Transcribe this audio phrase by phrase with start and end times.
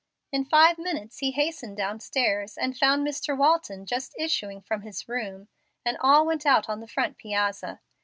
[0.31, 3.37] In five minutes he hastened downstairs and found Mr.
[3.37, 5.47] Walton just issuing from his room;
[5.85, 7.81] and all went out on the front piazza.